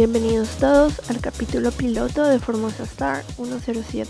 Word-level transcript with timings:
Bienvenidos 0.00 0.56
todos 0.56 1.10
al 1.10 1.20
capítulo 1.20 1.72
piloto 1.72 2.24
de 2.24 2.38
Formosa 2.38 2.84
Star 2.84 3.22
107. 3.22 4.08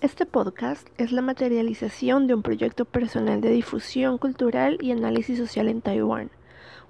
Este 0.00 0.24
podcast 0.24 0.88
es 0.96 1.12
la 1.12 1.20
materialización 1.20 2.26
de 2.26 2.32
un 2.32 2.40
proyecto 2.40 2.86
personal 2.86 3.42
de 3.42 3.50
difusión 3.50 4.16
cultural 4.16 4.78
y 4.80 4.92
análisis 4.92 5.36
social 5.36 5.68
en 5.68 5.82
Taiwán, 5.82 6.30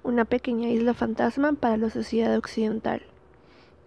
una 0.05 0.25
pequeña 0.25 0.69
isla 0.69 0.95
fantasma 0.95 1.55
para 1.55 1.77
la 1.77 1.91
sociedad 1.91 2.37
occidental. 2.37 3.03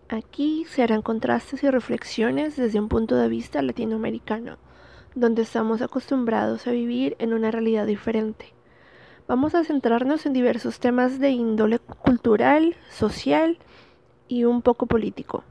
Aquí 0.10 0.66
se 0.66 0.84
harán 0.84 1.04
contrastes 1.04 1.64
y 1.64 1.70
reflexiones 1.70 2.58
desde 2.58 2.82
un 2.82 2.90
punto 2.90 3.16
de 3.16 3.30
vista 3.30 3.62
latinoamericano, 3.62 4.58
donde 5.16 5.44
estamos 5.44 5.82
acostumbrados 5.82 6.68
a 6.68 6.72
vivir 6.72 7.16
en 7.20 7.32
una 7.32 7.50
realidad 7.50 7.88
diferente. 7.88 8.54
Vamos 9.26 9.56
a 9.56 9.64
centrarnos 9.64 10.26
en 10.26 10.34
diversos 10.34 10.82
temas 10.82 11.18
de 11.18 11.30
índole 11.30 11.80
cultural, 11.80 12.76
social 12.90 13.58
y 14.28 14.44
un 14.44 14.62
poco 14.62 14.86
político. 14.86 15.44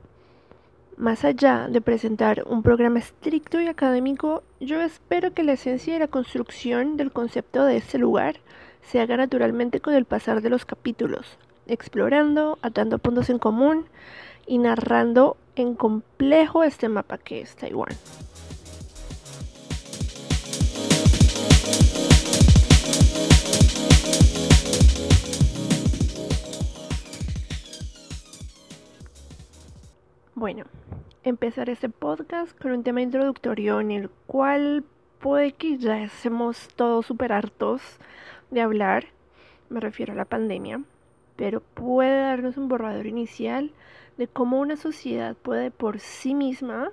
Más 0.97 1.25
allá 1.25 1.69
de 1.69 1.81
presentar 1.81 2.45
un 2.47 2.63
programa 2.63 2.99
estricto 2.99 3.61
y 3.61 3.67
académico, 3.67 4.43
yo 4.61 4.81
espero 4.81 5.35
que 5.35 5.43
la 5.43 5.53
esencia 5.53 5.95
y 5.95 5.99
la 5.99 6.09
construcción 6.09 6.97
del 6.97 7.13
concepto 7.13 7.65
de 7.65 7.77
este 7.77 7.99
lugar 7.99 8.37
se 8.83 9.01
haga 9.01 9.17
naturalmente 9.17 9.81
con 9.81 9.95
el 9.95 10.07
pasar 10.07 10.41
de 10.41 10.49
los 10.49 10.65
capítulos, 10.65 11.39
explorando, 11.67 12.59
atando 12.63 12.99
puntos 12.99 13.29
en 13.29 13.39
común 13.39 13.87
y 14.47 14.59
narrando 14.59 15.37
en 15.55 15.75
complejo 15.75 16.65
este 16.65 16.89
mapa 16.89 17.19
que 17.19 17.41
es 17.41 17.57
Taiwán. 17.57 17.95
Bueno, 30.39 30.65
empezar 31.25 31.71
este 31.71 31.89
podcast 31.89 32.61
con 32.61 32.73
un 32.73 32.83
tema 32.83 33.01
introductorio 33.01 33.81
en 33.81 33.91
el 33.91 34.11
cual 34.27 34.85
puede 35.19 35.53
que 35.53 35.79
ya 35.79 36.03
estemos 36.03 36.69
todos 36.77 37.07
súper 37.07 37.33
hartos 37.33 37.81
de 38.51 38.61
hablar, 38.61 39.07
me 39.71 39.81
refiero 39.81 40.13
a 40.13 40.17
la 40.17 40.27
pandemia, 40.27 40.83
pero 41.37 41.63
puede 41.63 42.21
darnos 42.21 42.59
un 42.59 42.69
borrador 42.69 43.07
inicial 43.07 43.73
de 44.19 44.29
cómo 44.29 44.61
una 44.61 44.77
sociedad 44.77 45.35
puede 45.37 45.71
por 45.71 46.01
sí 46.01 46.35
misma, 46.35 46.91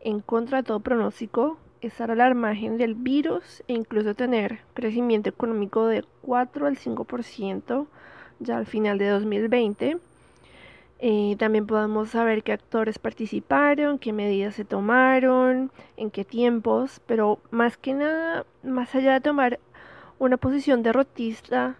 en 0.00 0.20
contra 0.20 0.58
de 0.58 0.64
todo 0.64 0.80
pronóstico, 0.80 1.56
estar 1.80 2.10
a 2.10 2.14
la 2.14 2.34
margen 2.34 2.76
del 2.76 2.94
virus 2.94 3.62
e 3.68 3.72
incluso 3.72 4.14
tener 4.14 4.58
crecimiento 4.74 5.30
económico 5.30 5.86
de 5.86 6.04
4 6.20 6.66
al 6.66 6.76
5% 6.76 7.86
ya 8.40 8.58
al 8.58 8.66
final 8.66 8.98
de 8.98 9.08
2020. 9.08 9.98
Eh, 10.98 11.36
también 11.38 11.66
podemos 11.66 12.10
saber 12.10 12.42
qué 12.42 12.52
actores 12.52 12.98
participaron, 12.98 13.98
qué 13.98 14.12
medidas 14.12 14.54
se 14.54 14.64
tomaron, 14.64 15.70
en 15.96 16.10
qué 16.10 16.24
tiempos, 16.24 17.00
pero 17.06 17.38
más 17.50 17.76
que 17.76 17.92
nada, 17.92 18.46
más 18.62 18.94
allá 18.94 19.12
de 19.12 19.20
tomar 19.20 19.60
una 20.18 20.38
posición 20.38 20.82
derrotista 20.82 21.76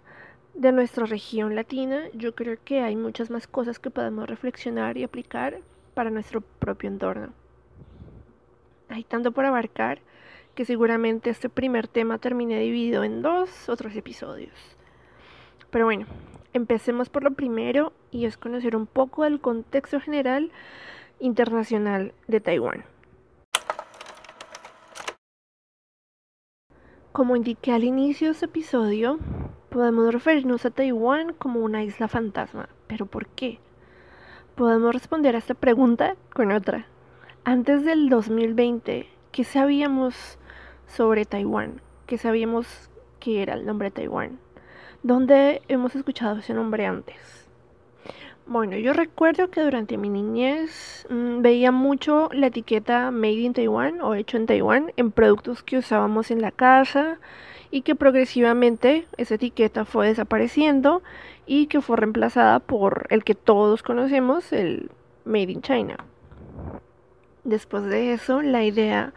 de 0.55 0.73
nuestra 0.73 1.07
región 1.07 1.55
latina, 1.55 2.05
yo 2.13 2.35
creo 2.35 2.59
que 2.63 2.81
hay 2.81 2.97
muchas 2.97 3.31
más 3.31 3.47
cosas 3.47 3.79
que 3.79 3.91
podemos 3.91 4.29
reflexionar 4.29 4.99
y 4.99 5.05
aplicar 5.05 5.61
para 5.95 6.11
nuestro 6.11 6.43
propio 6.43 6.89
entorno. 6.89 7.33
Hay 8.89 9.05
tanto 9.05 9.33
por 9.33 9.47
abarcar 9.47 10.01
que 10.55 10.65
seguramente 10.65 11.31
este 11.31 11.49
primer 11.49 11.89
tema 11.89 12.19
termine 12.19 12.59
dividido 12.61 13.05
en 13.05 13.23
dos 13.23 13.69
otros 13.69 13.95
episodios. 13.97 14.55
Pero 15.71 15.87
bueno, 15.87 16.07
empecemos 16.57 17.09
por 17.09 17.23
lo 17.23 17.33
primero 17.33 17.93
y 18.11 18.27
es 18.27 18.37
conocer 18.37 18.77
un 18.77 18.87
poco 18.87 19.25
del 19.25 19.41
contexto 19.41 20.01
general 20.01 20.51
internacional 21.21 22.13
de 22.27 22.41
Taiwán. 22.41 22.85
Como 27.13 27.37
indiqué 27.37 27.73
al 27.73 27.85
inicio 27.85 28.29
de 28.29 28.33
este 28.33 28.47
episodio, 28.47 29.19
Podemos 29.77 30.11
referirnos 30.11 30.65
a 30.65 30.71
Taiwán 30.71 31.35
como 31.35 31.61
una 31.61 31.85
isla 31.85 32.09
fantasma, 32.09 32.71
pero 32.87 33.05
¿por 33.05 33.27
qué? 33.27 33.59
Podemos 34.55 34.95
responder 34.95 35.35
a 35.35 35.39
esta 35.39 35.53
pregunta 35.53 36.17
con 36.33 36.51
otra. 36.51 36.87
Antes 37.45 37.85
del 37.85 38.09
2020, 38.09 39.07
¿qué 39.33 39.45
sabíamos 39.45 40.39
sobre 40.87 41.27
Taiwán? 41.27 41.83
¿Qué 42.07 42.17
sabíamos 42.17 42.89
que 43.21 43.43
era 43.43 43.53
el 43.53 43.67
nombre 43.67 43.89
de 43.89 43.97
Taiwán? 43.97 44.39
¿Dónde 45.03 45.63
hemos 45.69 45.95
escuchado 45.95 46.39
ese 46.39 46.55
nombre 46.55 46.87
antes? 46.87 47.47
Bueno, 48.47 48.77
yo 48.77 48.93
recuerdo 48.93 49.51
que 49.51 49.61
durante 49.61 49.99
mi 49.99 50.09
niñez 50.09 51.07
mmm, 51.11 51.43
veía 51.43 51.71
mucho 51.71 52.29
la 52.33 52.47
etiqueta 52.47 53.11
Made 53.11 53.33
in 53.33 53.53
Taiwan 53.53 54.01
o 54.01 54.15
hecho 54.15 54.37
en 54.37 54.47
Taiwán 54.47 54.93
en 54.97 55.13
productos 55.13 55.63
que 55.63 55.79
usábamos 55.79 56.31
en 56.31 56.41
la 56.41 56.51
casa 56.51 57.19
y 57.71 57.83
que 57.83 57.95
progresivamente 57.95 59.07
esa 59.17 59.35
etiqueta 59.35 59.85
fue 59.85 60.09
desapareciendo 60.09 61.03
y 61.45 61.67
que 61.67 61.81
fue 61.81 61.99
reemplazada 61.99 62.59
por 62.59 63.07
el 63.11 63.23
que 63.23 63.35
todos 63.35 63.83
conocemos, 63.83 64.53
el 64.53 64.91
Made 65.25 65.53
in 65.53 65.63
China. 65.63 65.97
Después 67.45 67.85
de 67.85 68.13
eso, 68.13 68.43
la 68.43 68.65
idea 68.65 69.13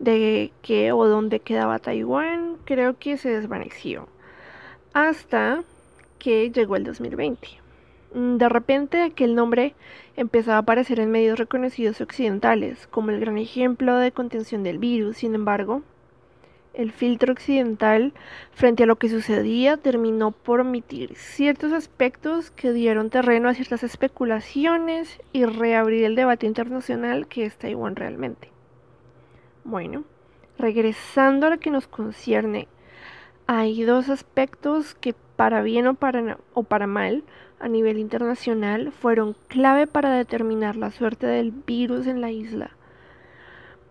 de 0.00 0.52
qué 0.62 0.92
o 0.92 1.06
dónde 1.06 1.40
quedaba 1.40 1.78
Taiwán 1.78 2.56
creo 2.64 2.98
que 2.98 3.16
se 3.16 3.30
desvaneció 3.30 4.08
hasta 4.92 5.62
que 6.18 6.50
llegó 6.50 6.76
el 6.76 6.84
2020. 6.84 7.48
De 8.12 8.48
repente 8.48 9.02
aquel 9.02 9.34
nombre 9.34 9.74
empezaba 10.16 10.56
a 10.56 10.60
aparecer 10.60 10.98
en 10.98 11.12
medios 11.12 11.38
reconocidos 11.38 12.00
occidentales 12.00 12.88
como 12.88 13.10
el 13.10 13.20
gran 13.20 13.38
ejemplo 13.38 13.96
de 13.96 14.10
contención 14.10 14.64
del 14.64 14.78
virus. 14.78 15.18
Sin 15.18 15.34
embargo, 15.34 15.82
el 16.74 16.92
filtro 16.92 17.32
occidental 17.32 18.12
frente 18.52 18.82
a 18.82 18.86
lo 18.86 18.96
que 18.96 19.08
sucedía 19.08 19.76
terminó 19.76 20.32
por 20.32 20.60
omitir 20.60 21.14
ciertos 21.16 21.72
aspectos 21.72 22.50
que 22.50 22.72
dieron 22.72 23.10
terreno 23.10 23.48
a 23.48 23.54
ciertas 23.54 23.82
especulaciones 23.82 25.20
y 25.32 25.44
reabrir 25.44 26.04
el 26.04 26.16
debate 26.16 26.46
internacional 26.46 27.28
que 27.28 27.44
es 27.44 27.56
Taiwán 27.56 27.96
realmente. 27.96 28.50
Bueno, 29.62 30.04
regresando 30.58 31.46
a 31.46 31.50
lo 31.50 31.58
que 31.58 31.70
nos 31.70 31.86
concierne, 31.86 32.66
hay 33.52 33.82
dos 33.82 34.08
aspectos 34.10 34.94
que 34.94 35.12
para 35.34 35.60
bien 35.62 35.88
o 35.88 35.94
para, 35.94 36.38
o 36.54 36.62
para 36.62 36.86
mal 36.86 37.24
a 37.58 37.66
nivel 37.66 37.98
internacional 37.98 38.92
fueron 38.92 39.34
clave 39.48 39.88
para 39.88 40.10
determinar 40.10 40.76
la 40.76 40.92
suerte 40.92 41.26
del 41.26 41.50
virus 41.50 42.06
en 42.06 42.20
la 42.20 42.30
isla 42.30 42.70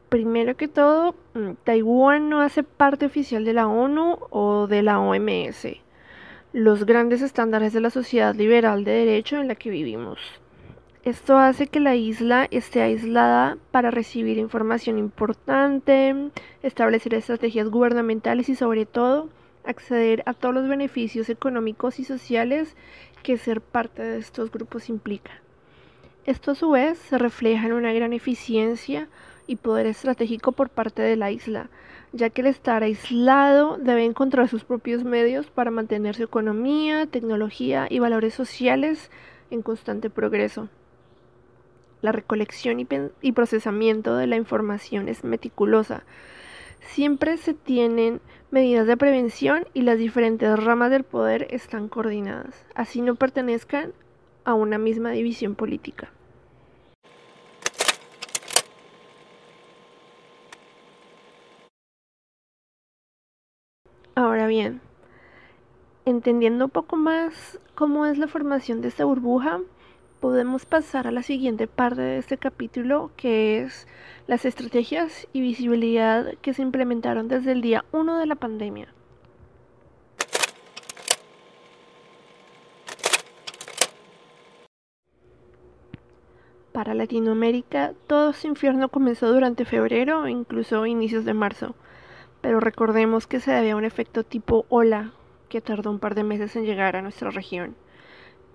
Primero 0.08 0.56
que 0.56 0.70
todo, 0.70 1.14
mm, 1.34 1.52
Taiwán 1.66 2.30
no 2.30 2.40
hace 2.40 2.64
parte 2.64 3.06
oficial 3.06 3.44
de 3.44 3.52
la 3.52 3.68
ONU 3.68 4.18
o 4.30 4.66
de 4.68 4.82
la 4.82 5.02
OMS, 5.02 5.68
los 6.54 6.86
grandes 6.86 7.22
estándares 7.22 7.74
de 7.74 7.82
la 7.82 7.90
sociedad 7.90 8.34
liberal 8.34 8.86
de 8.86 8.92
derecho 8.92 9.42
en 9.42 9.50
la 9.50 9.56
que 9.56 9.70
vivimos. 9.70 10.20
Esto 11.04 11.38
hace 11.38 11.68
que 11.68 11.82
la 11.82 11.96
isla 11.96 12.48
esté 12.50 12.82
aislada 12.82 13.58
para 13.72 13.92
recibir 13.92 14.38
información 14.38 14.98
importante, 14.98 16.32
establecer 16.64 17.14
estrategias 17.14 17.68
gubernamentales 17.70 18.48
y 18.48 18.56
sobre 18.56 18.86
todo 18.86 19.28
acceder 19.64 20.24
a 20.26 20.34
todos 20.34 20.56
los 20.56 20.68
beneficios 20.68 21.30
económicos 21.30 22.00
y 22.00 22.04
sociales 22.04 22.76
que 23.24 23.38
ser 23.38 23.62
parte 23.62 24.02
de 24.02 24.18
estos 24.18 24.52
grupos 24.52 24.90
implica. 24.90 25.32
Esto 26.26 26.52
a 26.52 26.56
su 26.56 26.72
vez 26.72 26.98
se 26.98 27.18
refleja 27.18 27.66
en 27.66 27.74
una 27.74 27.94
gran 27.94 28.14
eficiencia 28.14 29.08
y 29.48 29.56
poder 29.56 29.88
estratégico 29.88 30.52
por 30.52 30.70
parte 30.70 31.02
de 31.02 31.16
la 31.16 31.32
isla, 31.32 31.70
ya 32.14 32.30
que 32.30 32.42
el 32.42 32.48
estar 32.48 32.84
aislado 32.84 33.78
debe 33.78 34.06
encontrar 34.06 34.48
sus 34.48 34.64
propios 34.64 35.04
medios 35.04 35.48
para 35.48 35.72
mantener 35.72 36.16
su 36.16 36.24
economía, 36.24 37.08
tecnología 37.08 37.88
y 37.90 38.00
valores 38.00 38.34
sociales 38.34 39.10
en 39.50 39.62
constante 39.64 40.10
progreso. 40.10 40.70
La 42.02 42.12
recolección 42.12 42.80
y, 42.80 42.88
y 43.22 43.32
procesamiento 43.32 44.16
de 44.16 44.28
la 44.28 44.36
información 44.36 45.10
es 45.10 45.24
meticulosa. 45.24 46.04
Siempre 46.82 47.38
se 47.38 47.54
tienen 47.54 48.22
medidas 48.52 48.88
de 48.88 48.98
prevención 48.98 49.66
y 49.74 49.84
las 49.84 49.98
diferentes 49.98 50.62
ramas 50.62 50.90
del 50.90 51.04
poder 51.04 51.48
están 51.52 51.88
coordinadas, 51.88 52.66
así 52.76 53.02
no 53.02 53.16
pertenezcan 53.16 53.94
a 54.44 54.54
una 54.54 54.78
misma 54.78 55.12
división 55.12 55.56
política. 55.56 56.12
Ahora 64.16 64.48
bien, 64.48 64.82
entendiendo 66.06 66.66
un 66.66 66.72
poco 66.72 66.98
más 66.98 67.60
cómo 67.76 68.06
es 68.06 68.18
la 68.18 68.28
formación 68.28 68.82
de 68.82 68.90
esta 68.90 69.06
burbuja, 69.06 69.62
podemos 70.20 70.66
pasar 70.66 71.08
a 71.08 71.12
la 71.12 71.24
siguiente 71.24 71.68
parte 71.68 72.02
de 72.02 72.18
este 72.18 72.38
capítulo, 72.38 73.12
que 73.16 73.62
es 73.62 73.88
las 74.28 74.46
estrategias 74.46 75.28
y 75.34 75.42
visibilidad 75.42 76.34
que 76.42 76.54
se 76.54 76.62
implementaron 76.62 77.28
desde 77.28 77.52
el 77.54 77.62
día 77.62 77.86
1 77.92 78.18
de 78.18 78.26
la 78.26 78.36
pandemia. 78.36 78.94
para 86.80 86.94
Latinoamérica 86.94 87.92
todo 88.08 88.30
este 88.30 88.48
infierno 88.48 88.88
comenzó 88.88 89.34
durante 89.34 89.66
febrero 89.66 90.22
o 90.22 90.28
incluso 90.30 90.86
inicios 90.86 91.26
de 91.26 91.34
marzo, 91.34 91.76
pero 92.40 92.62
recordemos 92.62 93.28
que 93.28 93.42
se 93.42 93.52
debía 93.52 93.74
a 93.74 93.76
un 93.76 93.84
efecto 93.84 94.24
tipo 94.24 94.66
ola 94.70 95.12
que 95.50 95.60
tardó 95.60 95.92
un 95.92 96.00
par 96.00 96.16
de 96.16 96.24
meses 96.24 96.56
en 96.56 96.64
llegar 96.64 96.96
a 96.96 97.02
nuestra 97.02 97.32
región. 97.32 97.76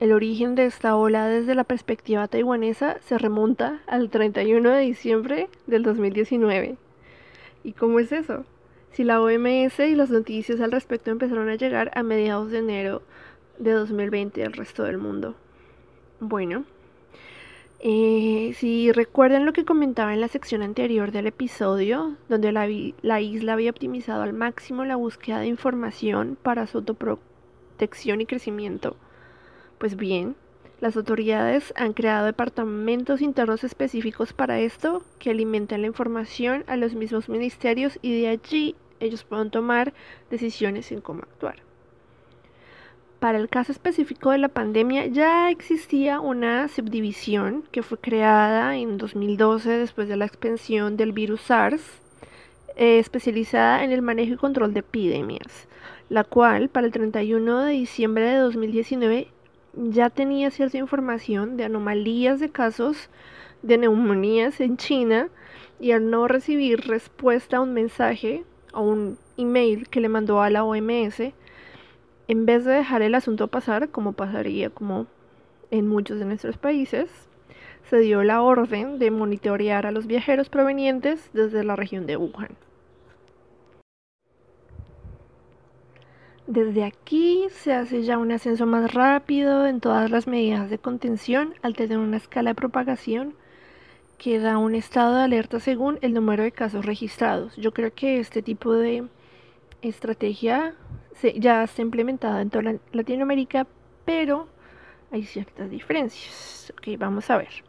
El 0.04 0.12
origen 0.12 0.54
de 0.54 0.66
esta 0.66 0.96
ola 0.96 1.28
desde 1.28 1.54
la 1.54 1.64
perspectiva 1.64 2.28
taiwanesa 2.28 2.98
se 3.00 3.16
remonta 3.16 3.80
al 3.86 4.10
31 4.10 4.70
de 4.70 4.80
diciembre 4.80 5.48
del 5.66 5.82
2019. 5.82 6.76
¿Y 7.62 7.72
cómo 7.72 7.98
es 7.98 8.12
eso? 8.12 8.44
Si 8.90 9.02
la 9.02 9.22
OMS 9.22 9.78
y 9.78 9.94
las 9.94 10.10
noticias 10.10 10.60
al 10.60 10.72
respecto 10.72 11.10
empezaron 11.10 11.48
a 11.48 11.54
llegar 11.54 11.90
a 11.94 12.02
mediados 12.02 12.50
de 12.50 12.58
enero 12.58 13.00
de 13.58 13.72
2020 13.72 14.44
al 14.44 14.52
resto 14.52 14.82
del 14.82 14.98
mundo. 14.98 15.36
Bueno, 16.20 16.66
eh, 17.80 18.52
si 18.58 18.92
recuerdan 18.92 19.46
lo 19.46 19.54
que 19.54 19.64
comentaba 19.64 20.12
en 20.12 20.20
la 20.20 20.28
sección 20.28 20.60
anterior 20.60 21.12
del 21.12 21.28
episodio, 21.28 22.18
donde 22.28 22.52
la, 22.52 22.68
la, 23.00 23.20
isla 23.22 23.54
había 23.54 23.70
optimizado 23.70 24.22
al 24.22 24.34
máximo 24.34 24.84
la 24.84 24.96
búsqueda 24.96 25.38
de 25.38 25.46
información 25.46 26.36
para 26.42 26.66
su 26.66 26.76
autoprotección 26.76 28.20
y 28.20 28.26
crecimiento, 28.26 28.98
pues 29.78 29.96
bien, 29.96 30.36
las 30.80 30.96
autoridades 30.96 31.72
han 31.76 31.92
creado 31.92 32.26
departamentos 32.26 33.22
internos 33.22 33.64
específicos 33.64 34.32
para 34.32 34.60
esto 34.60 35.02
que 35.18 35.30
alimentan 35.30 35.80
la 35.80 35.86
información 35.86 36.64
a 36.66 36.76
los 36.76 36.94
mismos 36.94 37.28
ministerios 37.28 37.98
y 38.02 38.20
de 38.20 38.28
allí 38.28 38.76
ellos 39.00 39.24
pueden 39.24 39.50
tomar 39.50 39.94
decisiones 40.30 40.92
en 40.92 41.00
cómo 41.00 41.22
actuar. 41.22 41.62
Para 43.18 43.38
el 43.38 43.48
caso 43.48 43.72
específico 43.72 44.32
de 44.32 44.36
la 44.38 44.48
pandemia 44.48 45.06
ya 45.06 45.50
existía 45.50 46.20
una 46.20 46.68
subdivisión 46.68 47.64
que 47.72 47.82
fue 47.82 47.96
creada 47.96 48.76
en 48.76 48.98
2012 48.98 49.70
después 49.70 50.08
de 50.08 50.16
la 50.16 50.26
expansión 50.26 50.98
del 50.98 51.12
virus 51.12 51.40
SARS, 51.40 51.82
eh, 52.76 52.98
especializada 52.98 53.84
en 53.84 53.92
el 53.92 54.02
manejo 54.02 54.34
y 54.34 54.36
control 54.36 54.74
de 54.74 54.80
epidemias, 54.80 55.68
la 56.10 56.24
cual 56.24 56.68
para 56.68 56.86
el 56.86 56.92
31 56.92 57.62
de 57.62 57.72
diciembre 57.72 58.24
de 58.24 58.36
2019 58.36 59.28
ya 59.76 60.10
tenía 60.10 60.50
cierta 60.50 60.78
información 60.78 61.56
de 61.56 61.64
anomalías 61.64 62.40
de 62.40 62.50
casos 62.50 63.08
de 63.62 63.78
neumonías 63.78 64.60
en 64.60 64.76
China 64.76 65.28
y 65.80 65.92
al 65.92 66.10
no 66.10 66.28
recibir 66.28 66.82
respuesta 66.86 67.56
a 67.56 67.60
un 67.60 67.72
mensaje 67.72 68.44
o 68.72 68.82
un 68.82 69.18
email 69.36 69.88
que 69.88 70.00
le 70.00 70.08
mandó 70.08 70.42
a 70.42 70.50
la 70.50 70.64
OMS, 70.64 71.32
en 72.26 72.46
vez 72.46 72.64
de 72.64 72.72
dejar 72.72 73.02
el 73.02 73.14
asunto 73.14 73.48
pasar, 73.48 73.88
como 73.90 74.12
pasaría 74.12 74.70
como 74.70 75.06
en 75.70 75.88
muchos 75.88 76.18
de 76.18 76.24
nuestros 76.24 76.56
países, 76.56 77.10
se 77.90 77.98
dio 77.98 78.22
la 78.22 78.42
orden 78.42 78.98
de 78.98 79.10
monitorear 79.10 79.86
a 79.86 79.92
los 79.92 80.06
viajeros 80.06 80.48
provenientes 80.48 81.30
desde 81.32 81.64
la 81.64 81.76
región 81.76 82.06
de 82.06 82.16
Wuhan. 82.16 82.56
Desde 86.46 86.84
aquí 86.84 87.46
se 87.50 87.72
hace 87.72 88.02
ya 88.02 88.18
un 88.18 88.30
ascenso 88.30 88.66
más 88.66 88.92
rápido 88.92 89.66
en 89.66 89.80
todas 89.80 90.10
las 90.10 90.26
medidas 90.26 90.68
de 90.68 90.78
contención 90.78 91.54
al 91.62 91.74
tener 91.74 91.96
una 91.96 92.18
escala 92.18 92.50
de 92.50 92.54
propagación 92.54 93.34
que 94.18 94.38
da 94.38 94.58
un 94.58 94.74
estado 94.74 95.16
de 95.16 95.22
alerta 95.22 95.58
según 95.58 95.98
el 96.02 96.12
número 96.12 96.42
de 96.42 96.52
casos 96.52 96.84
registrados. 96.84 97.56
Yo 97.56 97.72
creo 97.72 97.94
que 97.94 98.20
este 98.20 98.42
tipo 98.42 98.74
de 98.74 99.08
estrategia 99.80 100.74
ya 101.36 101.64
está 101.64 101.80
implementada 101.80 102.42
en 102.42 102.50
toda 102.50 102.74
Latinoamérica, 102.92 103.66
pero 104.04 104.46
hay 105.12 105.24
ciertas 105.24 105.70
diferencias. 105.70 106.74
Ok, 106.76 106.98
vamos 106.98 107.30
a 107.30 107.38
ver. 107.38 107.64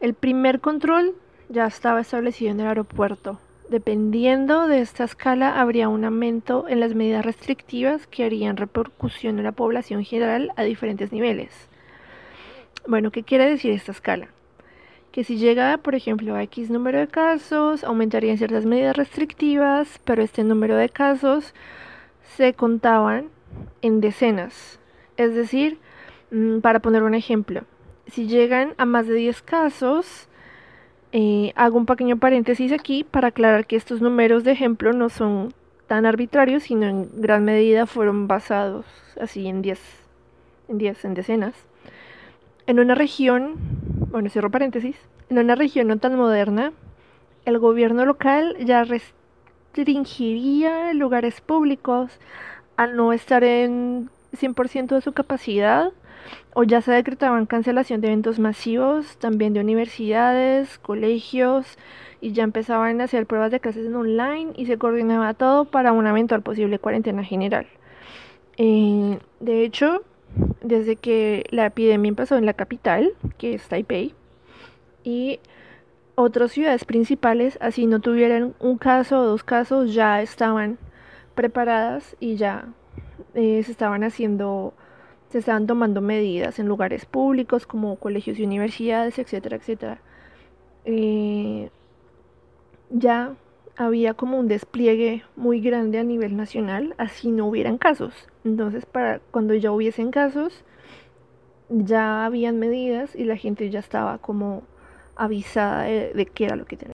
El 0.00 0.14
primer 0.14 0.60
control 0.60 1.14
ya 1.48 1.66
estaba 1.66 2.00
establecido 2.00 2.50
en 2.50 2.58
el 2.58 2.66
aeropuerto. 2.66 3.38
Dependiendo 3.68 4.66
de 4.68 4.80
esta 4.80 5.04
escala, 5.04 5.60
habría 5.60 5.88
un 5.88 6.04
aumento 6.04 6.68
en 6.68 6.80
las 6.80 6.94
medidas 6.94 7.24
restrictivas 7.24 8.06
que 8.06 8.24
harían 8.24 8.56
repercusión 8.56 9.38
en 9.38 9.44
la 9.44 9.52
población 9.52 10.04
general 10.04 10.52
a 10.56 10.62
diferentes 10.62 11.12
niveles. 11.12 11.68
Bueno, 12.86 13.10
¿qué 13.10 13.22
quiere 13.22 13.48
decir 13.48 13.72
esta 13.72 13.92
escala? 13.92 14.28
que 15.12 15.24
si 15.24 15.36
llega, 15.36 15.76
por 15.76 15.94
ejemplo, 15.94 16.34
a 16.34 16.42
X 16.42 16.70
número 16.70 16.98
de 16.98 17.06
casos, 17.06 17.84
aumentarían 17.84 18.38
ciertas 18.38 18.64
medidas 18.64 18.96
restrictivas, 18.96 20.00
pero 20.04 20.22
este 20.22 20.42
número 20.42 20.74
de 20.74 20.88
casos 20.88 21.54
se 22.36 22.54
contaban 22.54 23.28
en 23.82 24.00
decenas. 24.00 24.80
Es 25.18 25.34
decir, 25.34 25.78
mm, 26.30 26.60
para 26.60 26.80
poner 26.80 27.02
un 27.02 27.14
ejemplo, 27.14 27.64
si 28.06 28.26
llegan 28.26 28.74
a 28.78 28.86
más 28.86 29.06
de 29.06 29.14
10 29.14 29.42
casos, 29.42 30.28
eh, 31.12 31.52
hago 31.56 31.76
un 31.76 31.86
pequeño 31.86 32.16
paréntesis 32.16 32.72
aquí 32.72 33.04
para 33.04 33.28
aclarar 33.28 33.66
que 33.66 33.76
estos 33.76 34.00
números 34.00 34.44
de 34.44 34.52
ejemplo 34.52 34.94
no 34.94 35.10
son 35.10 35.52
tan 35.86 36.06
arbitrarios, 36.06 36.62
sino 36.62 36.86
en 36.86 37.10
gran 37.20 37.44
medida 37.44 37.86
fueron 37.86 38.28
basados 38.28 38.86
así 39.20 39.46
en 39.46 39.60
10, 39.60 39.78
en 40.68 40.78
10, 40.78 41.04
en 41.04 41.14
decenas. 41.14 41.54
En 42.66 42.80
una 42.80 42.94
región, 42.94 43.56
bueno, 44.10 44.30
cierro 44.30 44.50
paréntesis, 44.50 44.96
en 45.28 45.38
una 45.38 45.54
región 45.54 45.88
no 45.88 45.98
tan 45.98 46.16
moderna, 46.16 46.72
el 47.44 47.58
gobierno 47.58 48.06
local 48.06 48.56
ya 48.60 48.84
restringiría 48.84 50.94
lugares 50.94 51.42
públicos 51.42 52.18
al 52.76 52.96
no 52.96 53.12
estar 53.12 53.44
en 53.44 54.08
100% 54.34 54.94
de 54.94 55.00
su 55.02 55.12
capacidad 55.12 55.92
o 56.54 56.64
ya 56.64 56.80
se 56.80 56.92
decretaban 56.92 57.46
cancelación 57.46 58.00
de 58.00 58.08
eventos 58.08 58.38
masivos, 58.38 59.16
también 59.18 59.52
de 59.52 59.60
universidades, 59.60 60.78
colegios 60.78 61.78
y 62.20 62.32
ya 62.32 62.44
empezaban 62.44 63.00
a 63.00 63.04
hacer 63.04 63.26
pruebas 63.26 63.50
de 63.50 63.60
clases 63.60 63.86
en 63.86 63.96
online 63.96 64.52
y 64.56 64.66
se 64.66 64.78
coordinaba 64.78 65.34
todo 65.34 65.64
para 65.64 65.92
una 65.92 66.10
eventual 66.10 66.42
posible 66.42 66.78
cuarentena 66.78 67.24
general. 67.24 67.66
Eh, 68.56 69.18
de 69.40 69.64
hecho, 69.64 70.02
desde 70.62 70.96
que 70.96 71.44
la 71.50 71.66
epidemia 71.66 72.08
empezó 72.08 72.36
en 72.36 72.46
la 72.46 72.54
capital, 72.54 73.12
que 73.38 73.54
es 73.54 73.66
Taipei, 73.68 74.14
y 75.04 75.40
otras 76.14 76.52
ciudades 76.52 76.84
principales, 76.84 77.58
así 77.60 77.86
no 77.86 78.00
tuvieran 78.00 78.54
un 78.60 78.78
caso 78.78 79.18
o 79.18 79.24
dos 79.24 79.42
casos, 79.42 79.94
ya 79.94 80.22
estaban 80.22 80.78
preparadas 81.34 82.16
y 82.20 82.36
ya 82.36 82.66
eh, 83.34 83.62
se 83.64 83.72
estaban 83.72 84.04
haciendo, 84.04 84.74
se 85.32 85.38
estaban 85.38 85.66
tomando 85.66 86.02
medidas 86.02 86.58
en 86.58 86.68
lugares 86.68 87.06
públicos 87.06 87.66
como 87.66 87.96
colegios 87.96 88.38
y 88.38 88.44
universidades, 88.44 89.18
etcétera, 89.18 89.56
etcétera. 89.56 89.98
Eh, 90.84 91.70
ya 92.90 93.34
había 93.76 94.12
como 94.12 94.38
un 94.38 94.46
despliegue 94.46 95.24
muy 95.34 95.60
grande 95.60 95.98
a 95.98 96.04
nivel 96.04 96.36
nacional, 96.36 96.94
así 96.98 97.30
no 97.30 97.46
hubieran 97.46 97.78
casos. 97.78 98.12
Entonces, 98.44 98.84
para 98.84 99.20
cuando 99.30 99.54
ya 99.54 99.72
hubiesen 99.72 100.10
casos, 100.10 100.64
ya 101.70 102.26
habían 102.26 102.58
medidas 102.58 103.16
y 103.16 103.24
la 103.24 103.36
gente 103.36 103.70
ya 103.70 103.78
estaba 103.78 104.18
como 104.18 104.62
avisada 105.16 105.84
de, 105.84 106.30
qué 106.34 106.44
era 106.44 106.56
lo 106.56 106.66
que 106.66 106.76
tenía. 106.76 106.91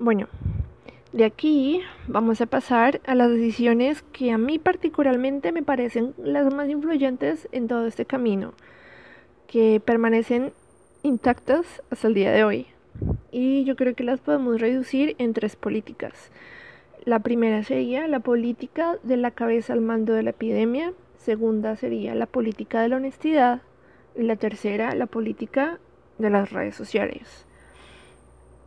Bueno, 0.00 0.28
de 1.12 1.24
aquí 1.24 1.80
vamos 2.06 2.40
a 2.40 2.46
pasar 2.46 3.00
a 3.04 3.16
las 3.16 3.32
decisiones 3.32 4.02
que 4.12 4.30
a 4.30 4.38
mí 4.38 4.60
particularmente 4.60 5.50
me 5.50 5.64
parecen 5.64 6.14
las 6.18 6.54
más 6.54 6.68
influyentes 6.68 7.48
en 7.50 7.66
todo 7.66 7.84
este 7.84 8.04
camino, 8.04 8.52
que 9.48 9.82
permanecen 9.84 10.52
intactas 11.02 11.82
hasta 11.90 12.06
el 12.06 12.14
día 12.14 12.30
de 12.30 12.44
hoy. 12.44 12.66
Y 13.32 13.64
yo 13.64 13.74
creo 13.74 13.96
que 13.96 14.04
las 14.04 14.20
podemos 14.20 14.60
reducir 14.60 15.16
en 15.18 15.32
tres 15.32 15.56
políticas. 15.56 16.30
La 17.04 17.18
primera 17.18 17.64
sería 17.64 18.06
la 18.06 18.20
política 18.20 18.98
de 19.02 19.16
la 19.16 19.32
cabeza 19.32 19.72
al 19.72 19.80
mando 19.80 20.12
de 20.12 20.22
la 20.22 20.30
epidemia, 20.30 20.92
segunda 21.16 21.74
sería 21.74 22.14
la 22.14 22.26
política 22.26 22.82
de 22.82 22.88
la 22.90 22.96
honestidad 22.98 23.62
y 24.14 24.22
la 24.22 24.36
tercera 24.36 24.94
la 24.94 25.06
política 25.06 25.80
de 26.18 26.30
las 26.30 26.52
redes 26.52 26.76
sociales. 26.76 27.47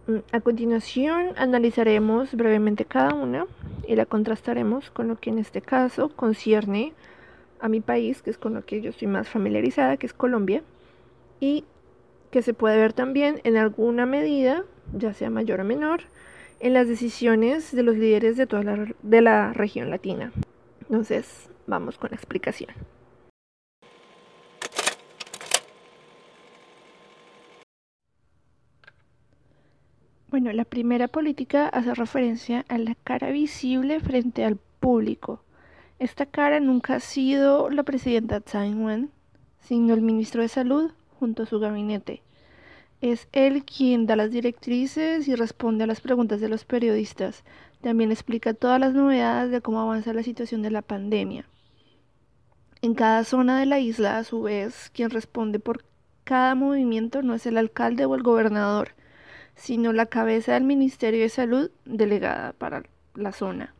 Mm, 0.07 0.17
a 0.31 0.41
continuación 0.41 1.33
analizaremos 1.37 2.33
brevemente 2.33 2.85
cada 2.85 3.13
una 3.13 3.45
y 3.87 3.95
la 3.95 4.05
contrastaremos 4.05 4.89
con 4.89 5.07
lo 5.07 5.19
que 5.19 5.29
en 5.29 5.37
este 5.37 5.61
caso 5.61 6.09
concierne 6.09 6.93
a 7.59 7.69
mi 7.69 7.81
país, 7.81 8.21
que 8.21 8.31
es 8.31 8.37
con 8.37 8.55
lo 8.55 8.65
que 8.65 8.81
yo 8.81 8.89
estoy 8.89 9.07
más 9.07 9.29
familiarizada, 9.29 9.97
que 9.97 10.07
es 10.07 10.13
Colombia, 10.13 10.63
y 11.39 11.63
que 12.31 12.41
se 12.41 12.53
puede 12.53 12.77
ver 12.77 12.93
también 12.93 13.41
en 13.43 13.57
alguna 13.57 14.05
medida, 14.05 14.63
ya 14.97 15.13
sea 15.13 15.29
mayor 15.29 15.59
o 15.59 15.63
menor, 15.63 16.01
en 16.59 16.73
las 16.73 16.87
decisiones 16.87 17.71
de 17.75 17.83
los 17.83 17.97
líderes 17.97 18.37
de 18.37 18.47
toda 18.47 18.63
la, 18.63 18.93
de 19.01 19.21
la 19.21 19.53
región 19.53 19.89
latina. 19.89 20.31
Entonces, 20.81 21.49
vamos 21.67 21.97
con 21.97 22.11
la 22.11 22.15
explicación. 22.15 22.71
Bueno, 30.31 30.53
la 30.53 30.63
primera 30.63 31.09
política 31.09 31.67
hace 31.67 31.93
referencia 31.93 32.63
a 32.69 32.77
la 32.77 32.95
cara 32.95 33.31
visible 33.31 33.99
frente 33.99 34.45
al 34.45 34.55
público, 34.79 35.43
Esta 35.99 36.25
cara 36.25 36.61
nunca 36.61 36.95
ha 36.95 36.99
sido 37.01 37.69
la 37.69 37.83
presidenta 37.83 38.39
Tsai 38.39 38.69
Ing-wen, 38.69 39.11
sino 39.59 39.93
el 39.93 39.99
ministro 39.99 40.41
de 40.41 40.47
Salud 40.47 40.91
junto 41.19 41.43
a 41.43 41.45
su 41.45 41.59
gabinete. 41.59 42.21
Es 43.01 43.27
él 43.33 43.65
quien 43.65 44.05
da 44.05 44.15
las 44.15 44.31
directrices 44.31 45.27
y 45.27 45.35
responde 45.35 45.83
a 45.83 45.87
las 45.87 45.99
preguntas 45.99 46.39
de 46.39 46.47
los 46.47 46.63
periodistas. 46.63 47.43
También 47.81 48.09
explica 48.13 48.53
todas 48.53 48.79
las 48.79 48.93
novedades 48.93 49.51
de 49.51 49.59
cómo 49.59 49.81
avanza 49.81 50.13
la 50.13 50.23
situación 50.23 50.61
de 50.61 50.71
la 50.71 50.81
pandemia. 50.81 51.45
En 52.81 52.93
cada 52.95 53.25
zona 53.25 53.59
de 53.59 53.65
la 53.65 53.79
isla, 53.79 54.17
a 54.17 54.23
su 54.23 54.43
vez, 54.43 54.91
quien 54.93 55.09
responde 55.09 55.59
por 55.59 55.83
cada 56.23 56.55
movimiento 56.55 57.21
no 57.21 57.35
es 57.35 57.45
el 57.45 57.57
alcalde 57.57 58.05
o 58.05 58.15
el 58.15 58.23
gobernador, 58.23 58.95
sino 59.55 59.93
la 59.93 60.05
cabeza 60.05 60.53
del 60.53 60.63
Ministerio 60.63 61.21
de 61.21 61.29
Salud 61.29 61.71
delegada 61.85 62.53
para 62.53 62.83
la 63.15 63.31
zona. 63.31 63.73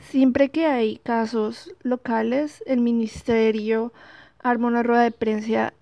Siempre 0.00 0.50
que 0.50 0.66
hay 0.66 0.98
casos 0.98 1.74
locales, 1.82 2.62
el 2.66 2.80
ministerio 2.80 3.92
arma 4.42 4.68
una 4.68 4.82
rueda 4.82 5.02
de 5.02 5.10
prensa 5.10 5.72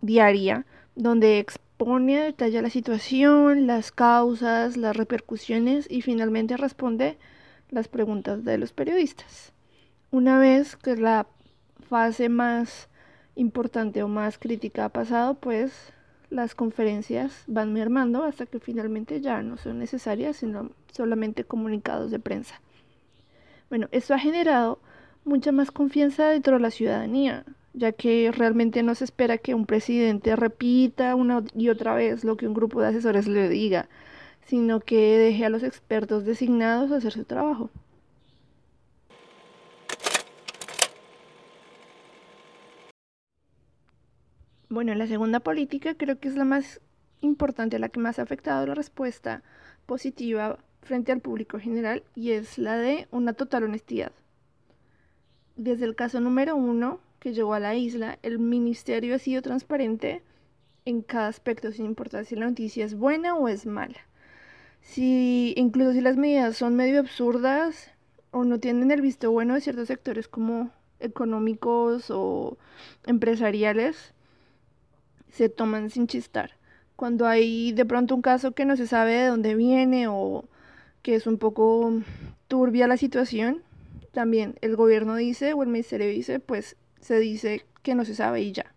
diaria 0.00 0.64
donde 0.96 1.38
expone 1.38 2.18
a 2.18 2.24
detalle 2.24 2.62
la 2.62 2.70
situación, 2.70 3.66
las 3.66 3.92
causas, 3.92 4.76
las 4.76 4.96
repercusiones 4.96 5.86
y 5.90 6.02
finalmente 6.02 6.56
responde 6.56 7.18
las 7.70 7.88
preguntas 7.88 8.44
de 8.44 8.58
los 8.58 8.72
periodistas. 8.72 9.52
Una 10.10 10.38
vez 10.38 10.76
que 10.76 10.96
la 10.96 11.26
fase 11.88 12.28
más 12.28 12.88
importante 13.36 14.02
o 14.02 14.08
más 14.08 14.38
crítica 14.38 14.86
ha 14.86 14.88
pasado, 14.88 15.34
pues 15.34 15.92
las 16.30 16.54
conferencias 16.54 17.44
van 17.46 17.72
mermando 17.72 18.24
hasta 18.24 18.46
que 18.46 18.60
finalmente 18.60 19.20
ya 19.20 19.42
no 19.42 19.56
son 19.56 19.78
necesarias, 19.78 20.36
sino 20.38 20.70
solamente 20.92 21.44
comunicados 21.44 22.10
de 22.10 22.20
prensa. 22.20 22.60
Bueno, 23.68 23.88
esto 23.92 24.14
ha 24.14 24.18
generado 24.18 24.80
mucha 25.24 25.52
más 25.52 25.70
confianza 25.70 26.28
dentro 26.28 26.54
de 26.54 26.60
la 26.60 26.70
ciudadanía, 26.70 27.44
ya 27.72 27.92
que 27.92 28.32
realmente 28.32 28.82
no 28.82 28.94
se 28.94 29.04
espera 29.04 29.38
que 29.38 29.54
un 29.54 29.66
presidente 29.66 30.34
repita 30.36 31.14
una 31.14 31.44
y 31.54 31.68
otra 31.68 31.94
vez 31.94 32.24
lo 32.24 32.36
que 32.36 32.46
un 32.46 32.54
grupo 32.54 32.80
de 32.80 32.88
asesores 32.88 33.28
le 33.28 33.48
diga, 33.48 33.88
sino 34.44 34.80
que 34.80 35.18
deje 35.18 35.44
a 35.44 35.50
los 35.50 35.62
expertos 35.62 36.24
designados 36.24 36.90
hacer 36.90 37.12
su 37.12 37.24
trabajo. 37.24 37.70
Bueno, 44.72 44.94
la 44.94 45.08
segunda 45.08 45.40
política 45.40 45.96
creo 45.96 46.20
que 46.20 46.28
es 46.28 46.36
la 46.36 46.44
más 46.44 46.80
importante, 47.20 47.80
la 47.80 47.88
que 47.88 47.98
más 47.98 48.20
ha 48.20 48.22
afectado 48.22 48.64
la 48.68 48.76
respuesta 48.76 49.42
positiva 49.84 50.60
frente 50.82 51.10
al 51.10 51.18
público 51.20 51.58
general 51.58 52.04
y 52.14 52.30
es 52.30 52.56
la 52.56 52.76
de 52.76 53.08
una 53.10 53.32
total 53.32 53.64
honestidad. 53.64 54.12
Desde 55.56 55.86
el 55.86 55.96
caso 55.96 56.20
número 56.20 56.54
uno 56.54 57.00
que 57.18 57.32
llegó 57.32 57.54
a 57.54 57.58
la 57.58 57.74
isla, 57.74 58.20
el 58.22 58.38
ministerio 58.38 59.16
ha 59.16 59.18
sido 59.18 59.42
transparente 59.42 60.22
en 60.84 61.02
cada 61.02 61.26
aspecto, 61.26 61.72
sin 61.72 61.86
importar 61.86 62.24
si 62.24 62.36
la 62.36 62.46
noticia 62.46 62.84
es 62.84 62.94
buena 62.94 63.34
o 63.34 63.48
es 63.48 63.66
mala. 63.66 63.98
Si, 64.82 65.52
incluso 65.56 65.94
si 65.94 66.00
las 66.00 66.16
medidas 66.16 66.56
son 66.56 66.76
medio 66.76 67.00
absurdas 67.00 67.90
o 68.30 68.44
no 68.44 68.60
tienen 68.60 68.92
el 68.92 69.02
visto 69.02 69.32
bueno 69.32 69.54
de 69.54 69.62
ciertos 69.62 69.88
sectores 69.88 70.28
como 70.28 70.70
económicos 71.00 72.08
o 72.10 72.56
empresariales, 73.04 74.14
se 75.32 75.48
toman 75.48 75.90
sin 75.90 76.06
chistar. 76.06 76.52
Cuando 76.96 77.26
hay 77.26 77.72
de 77.72 77.84
pronto 77.86 78.14
un 78.14 78.22
caso 78.22 78.52
que 78.52 78.64
no 78.64 78.76
se 78.76 78.86
sabe 78.86 79.12
de 79.12 79.26
dónde 79.28 79.54
viene 79.54 80.06
o 80.08 80.44
que 81.02 81.14
es 81.14 81.26
un 81.26 81.38
poco 81.38 81.92
turbia 82.48 82.86
la 82.86 82.96
situación, 82.96 83.62
también 84.12 84.56
el 84.60 84.76
gobierno 84.76 85.16
dice 85.16 85.52
o 85.52 85.62
el 85.62 85.68
ministerio 85.68 86.08
dice, 86.08 86.40
pues 86.40 86.76
se 87.00 87.18
dice 87.18 87.64
que 87.82 87.94
no 87.94 88.04
se 88.04 88.14
sabe 88.14 88.42
y 88.42 88.52
ya. 88.52 88.74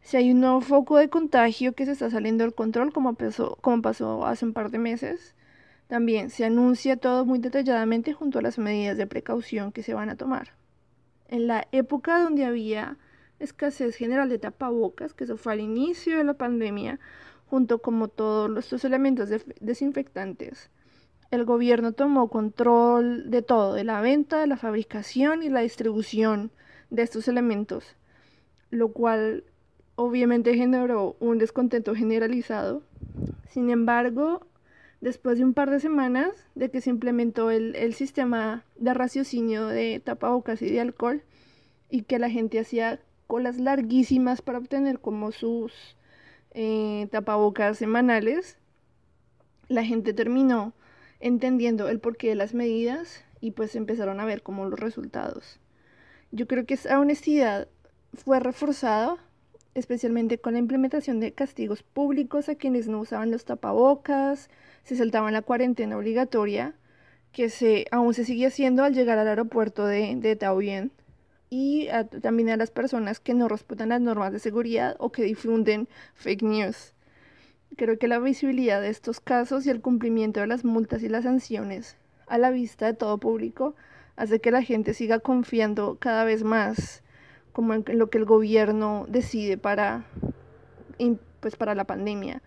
Si 0.00 0.16
hay 0.16 0.30
un 0.30 0.40
nuevo 0.40 0.60
foco 0.60 0.98
de 0.98 1.08
contagio 1.08 1.74
que 1.74 1.84
se 1.84 1.92
está 1.92 2.10
saliendo 2.10 2.44
del 2.44 2.54
control, 2.54 2.92
como 2.92 3.14
pasó, 3.14 3.58
como 3.60 3.82
pasó 3.82 4.24
hace 4.24 4.44
un 4.44 4.52
par 4.52 4.70
de 4.70 4.78
meses, 4.78 5.34
también 5.88 6.30
se 6.30 6.44
anuncia 6.44 6.96
todo 6.96 7.24
muy 7.24 7.38
detalladamente 7.38 8.12
junto 8.12 8.38
a 8.38 8.42
las 8.42 8.58
medidas 8.58 8.96
de 8.96 9.06
precaución 9.06 9.72
que 9.72 9.82
se 9.82 9.94
van 9.94 10.08
a 10.08 10.16
tomar. 10.16 10.52
En 11.28 11.48
la 11.48 11.66
época 11.72 12.20
donde 12.20 12.44
había 12.44 12.96
escasez 13.38 13.96
general 13.96 14.28
de 14.28 14.38
tapabocas, 14.38 15.14
que 15.14 15.24
eso 15.24 15.36
fue 15.36 15.54
al 15.54 15.60
inicio 15.60 16.18
de 16.18 16.24
la 16.24 16.34
pandemia, 16.34 16.98
junto 17.46 17.80
como 17.80 18.08
todos 18.08 18.56
estos 18.58 18.84
elementos 18.84 19.30
desinfectantes, 19.60 20.70
el 21.30 21.44
gobierno 21.44 21.92
tomó 21.92 22.28
control 22.28 23.30
de 23.30 23.42
todo, 23.42 23.74
de 23.74 23.84
la 23.84 24.00
venta, 24.00 24.40
de 24.40 24.46
la 24.46 24.56
fabricación 24.56 25.42
y 25.42 25.48
la 25.48 25.60
distribución 25.60 26.50
de 26.90 27.02
estos 27.02 27.28
elementos, 27.28 27.96
lo 28.70 28.92
cual 28.92 29.44
obviamente 29.96 30.54
generó 30.54 31.16
un 31.18 31.38
descontento 31.38 31.94
generalizado. 31.94 32.82
Sin 33.48 33.70
embargo, 33.70 34.46
después 35.00 35.38
de 35.38 35.44
un 35.44 35.54
par 35.54 35.70
de 35.70 35.80
semanas 35.80 36.30
de 36.54 36.70
que 36.70 36.80
se 36.80 36.90
implementó 36.90 37.50
el, 37.50 37.94
sistema 37.94 38.64
de 38.76 38.94
raciocinio 38.94 39.66
de 39.66 40.00
tapabocas 40.00 40.62
y 40.62 40.70
de 40.70 40.80
alcohol 40.80 41.22
y 41.90 42.02
que 42.02 42.18
la 42.18 42.30
gente 42.30 42.60
hacía 42.60 43.00
colas 43.26 43.58
larguísimas 43.58 44.42
para 44.42 44.58
obtener 44.58 45.00
como 45.00 45.32
sus 45.32 45.96
eh, 46.52 47.08
tapabocas 47.10 47.78
semanales, 47.78 48.58
la 49.68 49.84
gente 49.84 50.12
terminó 50.12 50.72
entendiendo 51.20 51.88
el 51.88 52.00
porqué 52.00 52.28
de 52.28 52.34
las 52.34 52.54
medidas 52.54 53.24
y 53.40 53.52
pues 53.52 53.74
empezaron 53.76 54.20
a 54.20 54.24
ver 54.24 54.42
como 54.42 54.66
los 54.66 54.78
resultados. 54.78 55.60
Yo 56.30 56.46
creo 56.46 56.66
que 56.66 56.74
esa 56.74 56.98
honestidad 56.98 57.68
fue 58.14 58.40
reforzada 58.40 59.16
especialmente 59.76 60.38
con 60.38 60.54
la 60.54 60.58
implementación 60.58 61.20
de 61.20 61.32
castigos 61.32 61.82
públicos 61.82 62.48
a 62.48 62.54
quienes 62.54 62.88
no 62.88 63.00
usaban 63.00 63.30
los 63.30 63.44
tapabocas, 63.44 64.48
se 64.84 64.96
saltaban 64.96 65.34
la 65.34 65.42
cuarentena 65.42 65.98
obligatoria, 65.98 66.74
que 67.32 67.50
se, 67.50 67.84
aún 67.90 68.14
se 68.14 68.24
sigue 68.24 68.46
haciendo 68.46 68.84
al 68.84 68.94
llegar 68.94 69.18
al 69.18 69.28
aeropuerto 69.28 69.84
de, 69.86 70.16
de 70.16 70.36
Taoyuan, 70.36 70.92
y 71.50 71.88
también 72.22 72.50
a 72.50 72.56
las 72.56 72.70
personas 72.70 73.20
que 73.20 73.34
no 73.34 73.48
respetan 73.48 73.90
las 73.90 74.00
normas 74.00 74.32
de 74.32 74.38
seguridad 74.38 74.96
o 74.98 75.12
que 75.12 75.22
difunden 75.22 75.88
fake 76.14 76.42
news. 76.42 76.92
Creo 77.76 77.98
que 77.98 78.08
la 78.08 78.18
visibilidad 78.18 78.80
de 78.80 78.88
estos 78.88 79.20
casos 79.20 79.66
y 79.66 79.70
el 79.70 79.80
cumplimiento 79.80 80.40
de 80.40 80.46
las 80.46 80.64
multas 80.64 81.02
y 81.02 81.08
las 81.08 81.24
sanciones 81.24 81.96
a 82.26 82.38
la 82.38 82.50
vista 82.50 82.86
de 82.86 82.94
todo 82.94 83.18
público 83.18 83.74
hace 84.16 84.40
que 84.40 84.50
la 84.50 84.62
gente 84.62 84.94
siga 84.94 85.20
confiando 85.20 85.98
cada 86.00 86.24
vez 86.24 86.42
más 86.42 87.02
como 87.52 87.72
en 87.72 87.84
lo 87.98 88.10
que 88.10 88.18
el 88.18 88.26
gobierno 88.26 89.06
decide 89.08 89.56
para, 89.56 90.04
pues 91.40 91.56
para 91.56 91.74
la 91.74 91.84
pandemia. 91.84 92.42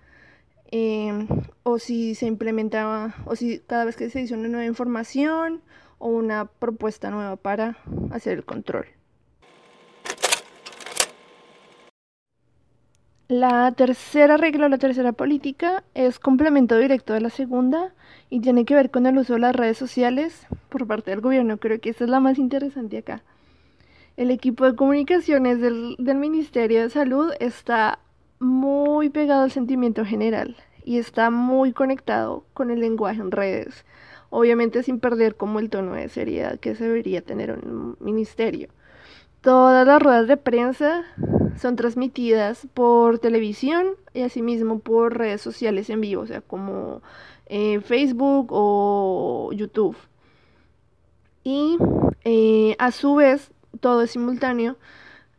Em, 0.72 1.28
o 1.64 1.80
si 1.80 2.14
se 2.14 2.28
implementaba, 2.28 3.16
o 3.26 3.36
si 3.36 3.58
cada 3.60 3.86
vez 3.86 3.96
que 3.96 4.12
se 4.12 4.20
dice 4.20 4.36
una 4.36 4.48
nueva 4.50 4.68
información 4.68 5.64
o 6.00 6.08
una 6.08 6.46
propuesta 6.46 7.12
nueva 7.12 7.36
para 7.36 7.78
hacer 8.12 8.40
el 8.40 8.46
control. 8.46 8.88
La 13.30 13.72
tercera 13.74 14.38
regla 14.38 14.66
o 14.66 14.70
la 14.70 14.80
tercera 14.80 15.12
política 15.12 15.84
es 15.94 16.18
complemento 16.18 16.80
directo 16.80 17.14
de 17.14 17.22
la 17.22 17.30
segunda 17.30 17.94
y 18.32 18.40
tiene 18.40 18.66
que 18.66 18.74
ver 18.74 18.90
con 18.90 19.06
el 19.06 19.20
uso 19.20 19.34
de 19.34 19.40
las 19.40 19.56
redes 19.56 19.78
sociales 19.78 20.48
por 20.70 20.88
parte 20.88 21.12
del 21.12 21.22
gobierno. 21.22 21.60
Creo 21.60 21.80
que 21.80 21.92
esta 21.92 22.06
es 22.06 22.10
la 22.10 22.20
más 22.20 22.40
interesante 22.40 22.98
acá. 22.98 23.22
El 24.18 24.32
equipo 24.32 24.66
de 24.66 24.76
comunicaciones 24.76 25.62
del, 25.62 25.96
del 26.00 26.18
Ministerio 26.18 26.82
de 26.82 26.90
Salud 26.90 27.32
está 27.40 28.00
muy 28.40 29.10
pegado 29.10 29.44
al 29.44 29.52
sentimiento 29.52 30.06
general 30.06 30.56
y 30.84 30.98
está 30.98 31.30
muy 31.30 31.72
conectado 31.72 32.46
con 32.56 32.72
el 32.72 32.80
lenguaje 32.80 33.22
en 33.22 33.30
redes. 33.30 33.86
Obviamente 34.30 34.84
sin 34.84 35.00
perder 35.00 35.36
como 35.36 35.60
el 35.60 35.70
tono 35.70 35.94
de 35.94 36.10
seriedad 36.10 36.60
que 36.60 36.76
se 36.76 36.86
debería 36.86 37.22
tener 37.22 37.52
un 37.52 37.98
ministerio. 38.00 38.70
Todas 39.42 39.88
las 39.88 40.02
ruedas 40.02 40.28
de 40.28 40.38
prensa 40.38 41.06
son 41.58 41.76
transmitidas 41.76 42.68
por 42.74 43.20
televisión 43.20 43.88
y 44.14 44.22
asimismo 44.22 44.80
por 44.80 45.18
redes 45.18 45.42
sociales 45.42 45.90
en 45.90 46.02
vivo, 46.02 46.24
o 46.24 46.26
sea, 46.26 46.42
como 46.42 47.02
eh, 47.46 47.80
Facebook 47.82 48.48
o 48.52 49.52
YouTube. 49.54 49.96
Y 51.44 51.78
eh, 52.26 52.76
a 52.80 52.92
su 52.92 53.16
vez, 53.16 53.52
todo 53.80 54.02
es 54.02 54.12
simultáneo 54.12 54.78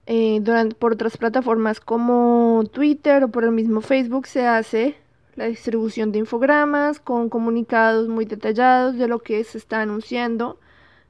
eh, 0.07 0.41
durante, 0.43 0.75
por 0.75 0.95
otras 0.95 1.17
plataformas 1.17 1.79
como 1.79 2.65
Twitter 2.73 3.25
o 3.25 3.29
por 3.29 3.45
el 3.45 3.53
mismo 3.53 3.81
Facebook 3.81 4.27
se 4.27 4.47
hace 4.47 4.97
la 5.41 5.47
distribución 5.47 6.13
de 6.13 6.19
infogramas 6.19 7.01
con 7.01 7.31
comunicados 7.31 8.09
muy 8.09 8.27
detallados 8.27 8.99
de 8.99 9.09
lo 9.09 9.21
que 9.21 9.43
se 9.43 9.57
está 9.57 9.81
anunciando 9.81 10.61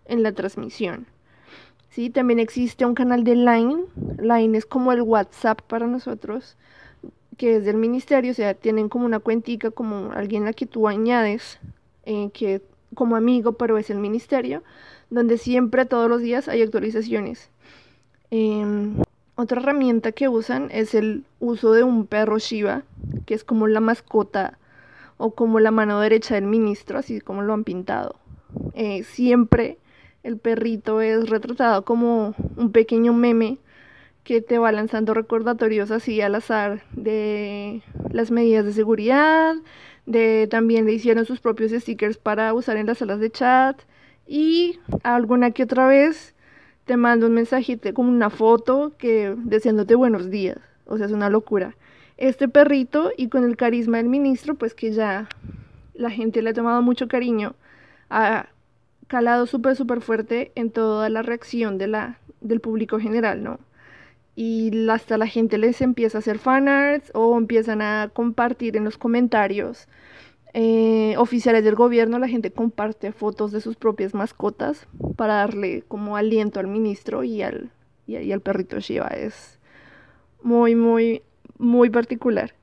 en 0.05 0.23
la 0.23 0.31
transmisión. 0.31 1.07
¿sí? 1.89 2.11
También 2.11 2.39
existe 2.39 2.87
un 2.87 2.95
canal 2.95 3.25
de 3.25 3.35
Line. 3.35 3.87
Line 4.19 4.57
es 4.57 4.67
como 4.67 4.93
el 4.93 5.03
WhatsApp 5.03 5.63
para 5.63 5.89
nosotros, 5.89 6.57
que 7.39 7.57
es 7.57 7.65
del 7.65 7.77
ministerio, 7.77 8.31
o 8.31 8.35
sea, 8.35 8.55
tienen 8.55 8.89
como 8.89 9.05
una 9.05 9.19
cuentica, 9.19 9.73
como 9.73 10.13
alguien 10.13 10.45
a 10.45 10.47
la 10.47 10.53
que 10.53 10.67
tú 10.67 10.87
añades, 10.87 11.59
eh, 12.05 12.31
que 12.33 12.63
como 12.95 13.17
amigo, 13.17 13.55
pero 13.55 13.79
es 13.79 13.91
el 13.91 13.99
ministerio, 13.99 14.63
donde 15.11 15.39
siempre 15.39 15.87
todos 15.87 16.09
los 16.09 16.21
días 16.21 16.47
hay 16.47 16.63
actualizaciones. 16.63 17.51
Em, 18.31 18.95
otra 19.41 19.61
herramienta 19.61 20.13
que 20.13 20.29
usan 20.29 20.69
es 20.71 20.95
el 20.95 21.25
uso 21.39 21.73
de 21.73 21.83
un 21.83 22.07
perro 22.07 22.39
Shiva, 22.39 22.83
que 23.27 23.35
es 23.35 23.45
como 23.45 23.67
la 23.67 23.81
mascota 23.81 24.59
o 25.17 25.35
como 25.35 25.61
la 25.61 25.71
mano 25.71 26.01
derecha 26.01 26.35
del 26.35 26.47
ministro, 26.47 26.99
así 26.99 27.21
como 27.21 27.43
lo 27.43 27.53
han 27.53 27.65
pintado. 27.65 28.17
Eh, 28.75 29.03
siempre 29.05 29.79
el 30.23 30.39
perrito 30.39 31.01
es 31.01 31.29
retratado 31.29 31.85
como 31.85 32.35
un 32.57 32.73
pequeño 32.73 33.13
meme 33.13 33.59
que 34.25 34.41
te 34.41 34.59
va 34.59 34.71
lanzando 34.71 35.15
recordatorios 35.15 35.91
así 35.91 36.21
al 36.21 36.35
azar 36.35 36.83
de 36.93 37.83
las 38.11 38.31
medidas 38.31 38.65
de 38.65 38.73
seguridad, 38.73 39.57
también 40.51 40.87
le 40.87 40.93
hicieron 40.93 41.25
sus 41.25 41.41
propios 41.41 41.71
stickers 41.73 42.19
para 42.19 42.53
usar 42.53 42.77
en 42.77 42.87
las 42.87 42.99
salas 42.99 43.21
de 43.21 43.31
chat 43.31 43.81
y 44.27 44.79
alguna 45.03 45.53
que 45.53 45.65
otra 45.65 45.87
vez 45.87 46.35
te 46.91 46.97
manda 46.97 47.29
un 47.29 47.35
mensajito 47.35 47.95
como 47.95 48.09
una 48.09 48.31
foto 48.31 48.95
que 48.99 49.37
deseándote 49.45 49.95
buenos 49.95 50.29
días, 50.29 50.59
o 50.87 50.97
sea, 50.97 51.07
es 51.07 51.13
una 51.13 51.31
locura. 51.31 51.77
Este 52.17 52.49
perrito 52.49 53.13
y 53.17 53.29
con 53.29 53.45
el 53.45 53.57
carisma 53.57 53.99
del 53.99 54.09
ministro, 54.09 54.57
pues 54.57 54.75
que 54.75 54.91
ya 54.91 55.29
la 55.95 56.11
gente 56.11 56.43
le 56.43 56.51
ha 56.51 56.53
tomado 56.53 56.83
mucho 56.83 57.07
cariño, 57.07 57.55
ha 58.09 58.49
calado 59.07 59.47
súper, 59.47 59.77
súper 59.77 60.01
fuerte 60.01 60.51
en 60.57 60.73
toda 60.73 61.09
la 61.11 61.23
reacción 61.23 61.79
de 61.79 61.87
la, 61.87 62.19
del 62.41 62.59
público 62.59 62.99
general, 62.99 63.45
¿no? 63.45 63.61
y 64.35 64.89
hasta 64.89 65.17
la 65.17 65.29
gente 65.29 65.59
les 65.59 65.81
empieza 65.83 66.19
a 66.19 66.21
hacer 66.21 66.41
fanarts 66.41 67.13
o 67.15 67.39
empiezan 67.39 67.83
a 67.83 68.11
compartir 68.13 68.77
en 68.77 68.83
los 68.83 68.99
comentarios 68.99 69.87
eh, 70.53 71.15
oficiales 71.17 71.63
del 71.63 71.77
gobierno, 71.77 72.19
la 72.19 72.29
gente 72.29 72.51
comparte 72.51 73.13
fotos 73.13 73.53
de 73.53 73.61
sus 73.61 73.77
propias 73.77 74.15
mascotas 74.15 74.89
para 75.17 75.35
darle 75.35 75.83
como 75.87 76.17
aliento 76.17 76.59
al 76.59 76.67
ministro 76.67 77.23
y 77.23 77.43
al, 77.43 77.71
y, 78.07 78.33
al 78.33 78.41
perrito 78.41 78.81
Shiva. 78.81 79.09
Es 79.09 79.61
muy, 80.43 80.75
muy, 80.75 81.23
muy 81.59 81.91
particular. 81.91 82.55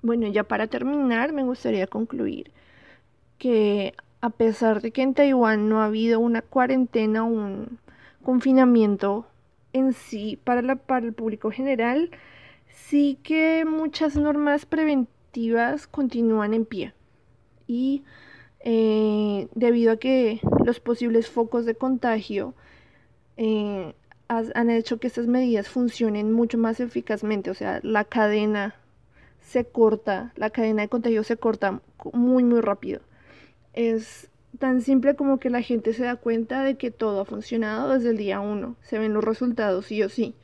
Bueno, 0.00 0.28
ya 0.28 0.44
para 0.44 0.68
terminar, 0.68 1.32
me 1.32 1.42
gustaría 1.42 1.86
concluir 1.86 2.52
que 3.38 3.94
a 4.20 4.30
pesar 4.30 4.80
de 4.80 4.92
que 4.92 5.02
en 5.02 5.14
Taiwán 5.14 5.68
no 5.68 5.82
ha 5.82 5.86
habido 5.86 6.20
una 6.20 6.42
cuarentena 6.42 7.24
o 7.24 7.26
un 7.26 7.78
confinamiento 8.22 9.26
en 9.72 9.92
sí 9.92 10.38
para, 10.44 10.62
la, 10.62 10.76
para 10.76 11.06
el 11.06 11.12
público 11.12 11.50
general, 11.50 12.10
sí 12.86 13.18
que 13.22 13.64
muchas 13.64 14.16
normas 14.16 14.66
preventivas 14.66 15.86
continúan 15.86 16.54
en 16.54 16.64
pie. 16.64 16.94
Y 17.66 18.04
eh, 18.60 19.48
debido 19.54 19.92
a 19.92 19.96
que 19.98 20.40
los 20.64 20.80
posibles 20.80 21.28
focos 21.28 21.64
de 21.64 21.74
contagio 21.74 22.54
eh, 23.36 23.94
han 24.28 24.70
hecho 24.70 24.98
que 24.98 25.06
estas 25.06 25.26
medidas 25.26 25.68
funcionen 25.68 26.32
mucho 26.32 26.58
más 26.58 26.80
eficazmente, 26.80 27.50
o 27.50 27.54
sea, 27.54 27.80
la 27.82 28.04
cadena 28.04 28.74
se 29.40 29.64
corta, 29.64 30.32
la 30.36 30.50
cadena 30.50 30.82
de 30.82 30.88
contagio 30.88 31.24
se 31.24 31.36
corta 31.36 31.80
muy, 32.12 32.44
muy 32.44 32.60
rápido 32.60 33.00
es 33.78 34.28
tan 34.58 34.80
simple 34.82 35.14
como 35.14 35.38
que 35.38 35.50
la 35.50 35.62
gente 35.62 35.92
se 35.92 36.02
da 36.02 36.16
cuenta 36.16 36.64
de 36.64 36.76
que 36.76 36.90
todo 36.90 37.20
ha 37.20 37.24
funcionado 37.24 37.94
desde 37.94 38.10
el 38.10 38.16
día 38.16 38.40
uno. 38.40 38.74
Se 38.82 38.98
ven 38.98 39.14
los 39.14 39.22
resultados 39.22 39.86
sí 39.86 40.02
o 40.02 40.08
sí. 40.08 40.34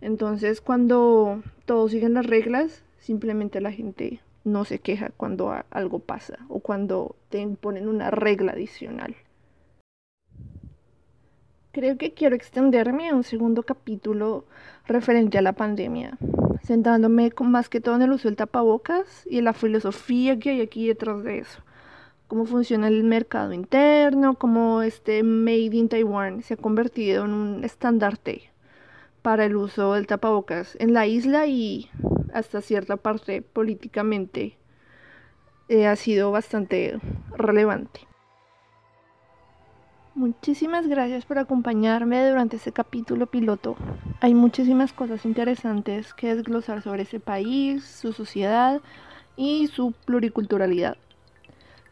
Entonces, 0.00 0.60
cuando 0.60 1.42
todos 1.66 1.90
siguen 1.90 2.14
las 2.14 2.26
reglas, 2.26 2.82
simplemente 2.98 3.60
la 3.60 3.72
gente 3.72 4.20
no 4.44 4.64
se 4.64 4.78
queja 4.78 5.10
cuando 5.16 5.54
algo 5.70 5.98
pasa 5.98 6.38
o 6.48 6.60
cuando 6.60 7.16
te 7.28 7.40
imponen 7.40 7.88
una 7.88 8.10
regla 8.10 8.52
adicional. 8.52 9.14
Creo 11.72 11.98
que 11.98 12.14
quiero 12.14 12.34
extenderme 12.34 13.10
a 13.10 13.14
un 13.14 13.22
segundo 13.22 13.62
capítulo 13.62 14.44
referente 14.86 15.38
a 15.38 15.42
la 15.42 15.52
pandemia, 15.52 16.18
sentándome 16.64 17.30
más 17.42 17.68
que 17.68 17.80
todo 17.80 17.94
en 17.96 18.02
el 18.02 18.12
uso 18.12 18.28
del 18.28 18.36
tapabocas 18.36 19.24
y 19.26 19.38
en 19.38 19.44
la 19.44 19.52
filosofía 19.52 20.38
que 20.38 20.50
hay 20.50 20.60
aquí 20.62 20.88
detrás 20.88 21.22
de 21.22 21.38
eso 21.38 21.62
cómo 22.30 22.44
funciona 22.44 22.86
el 22.86 23.02
mercado 23.02 23.52
interno, 23.52 24.34
cómo 24.34 24.82
este 24.82 25.24
Made 25.24 25.74
in 25.74 25.88
Taiwan 25.88 26.42
se 26.42 26.54
ha 26.54 26.56
convertido 26.56 27.24
en 27.24 27.32
un 27.32 27.64
estandarte 27.64 28.49
para 29.22 29.44
el 29.44 29.56
uso 29.56 29.94
del 29.94 30.06
tapabocas 30.06 30.76
en 30.80 30.94
la 30.94 31.06
isla 31.06 31.46
y 31.46 31.90
hasta 32.32 32.60
cierta 32.60 32.96
parte 32.96 33.42
políticamente 33.42 34.56
eh, 35.68 35.86
ha 35.86 35.96
sido 35.96 36.30
bastante 36.30 36.98
relevante. 37.36 38.00
Muchísimas 40.14 40.88
gracias 40.88 41.24
por 41.24 41.38
acompañarme 41.38 42.28
durante 42.28 42.56
este 42.56 42.72
capítulo 42.72 43.26
piloto. 43.26 43.76
Hay 44.20 44.34
muchísimas 44.34 44.92
cosas 44.92 45.24
interesantes 45.24 46.12
que 46.14 46.34
desglosar 46.34 46.82
sobre 46.82 47.02
ese 47.02 47.20
país, 47.20 47.84
su 47.84 48.12
sociedad 48.12 48.80
y 49.36 49.68
su 49.68 49.92
pluriculturalidad. 50.04 50.96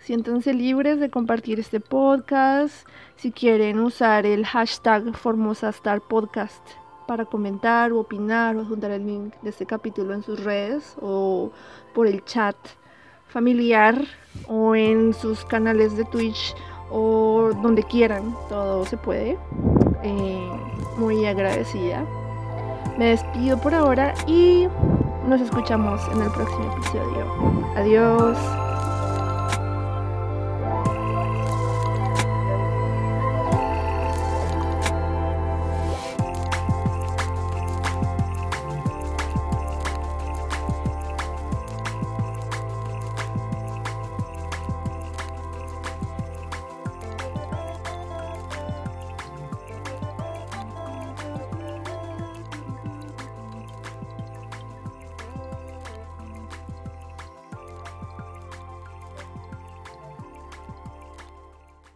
Siéntanse 0.01 0.53
libres 0.53 0.99
de 1.01 1.11
compartir 1.11 1.61
este 1.61 1.81
podcast. 1.81 2.87
Si 3.17 3.31
quieren 3.31 3.79
usar 3.79 4.27
el 4.27 4.45
hashtag 4.45 5.14
Formosa 5.17 5.69
Star 5.69 6.01
Podcast 6.01 6.62
para 7.09 7.25
comentar 7.25 7.90
o 7.90 8.01
opinar 8.01 8.55
o 8.57 8.66
juntar 8.66 8.90
el 8.90 9.07
link 9.07 9.35
de 9.40 9.49
este 9.49 9.64
capítulo 9.64 10.12
en 10.12 10.23
sus 10.23 10.44
redes 10.44 10.94
o 11.01 11.51
por 11.94 12.07
el 12.07 12.23
chat 12.25 12.55
familiar 13.29 14.05
o 14.47 14.77
en 14.77 15.14
sus 15.14 15.42
canales 15.47 15.97
de 15.97 16.05
Twitch 16.05 16.55
o 16.90 17.51
donde 17.62 17.83
quieran, 17.83 18.37
todo 18.51 18.85
se 18.85 18.99
puede. 18.99 19.38
Eh, 20.03 20.51
muy 20.99 21.25
agradecida. 21.25 22.05
Me 22.99 23.07
despido 23.07 23.59
por 23.59 23.75
ahora 23.75 24.12
y 24.27 24.68
nos 25.27 25.40
escuchamos 25.40 26.01
en 26.12 26.23
el 26.23 26.31
próximo 26.31 26.73
episodio. 26.77 27.73
Adiós. 27.75 28.78